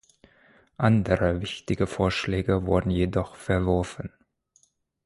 [0.77, 4.11] Andere wichtige Vorschläge wurden jedoch verworfen.